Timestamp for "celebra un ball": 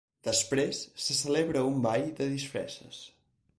1.19-2.09